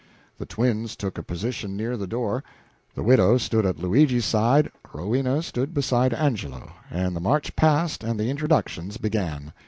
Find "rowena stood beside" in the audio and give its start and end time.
4.91-6.11